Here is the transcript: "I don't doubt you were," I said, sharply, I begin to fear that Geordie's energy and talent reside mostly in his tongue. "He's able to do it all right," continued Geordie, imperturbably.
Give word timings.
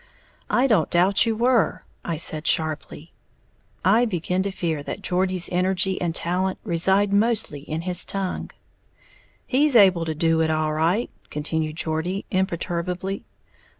"I 0.49 0.65
don't 0.65 0.89
doubt 0.89 1.27
you 1.27 1.35
were," 1.35 1.83
I 2.03 2.15
said, 2.15 2.47
sharply, 2.47 3.11
I 3.85 4.05
begin 4.05 4.41
to 4.41 4.49
fear 4.49 4.81
that 4.81 5.03
Geordie's 5.03 5.47
energy 5.51 6.01
and 6.01 6.15
talent 6.15 6.57
reside 6.63 7.13
mostly 7.13 7.59
in 7.59 7.81
his 7.81 8.03
tongue. 8.03 8.49
"He's 9.45 9.75
able 9.75 10.05
to 10.05 10.15
do 10.15 10.41
it 10.41 10.49
all 10.49 10.73
right," 10.73 11.11
continued 11.29 11.75
Geordie, 11.75 12.25
imperturbably. 12.31 13.25